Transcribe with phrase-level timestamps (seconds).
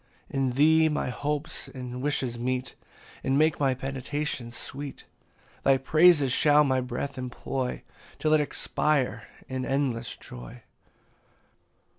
[0.31, 2.73] 27 In thee my hopes and wishes meet,
[3.23, 5.05] And make my meditations sweet:
[5.61, 7.83] Thy praises shall my breath employ,
[8.17, 10.63] Till it expire in endless joy.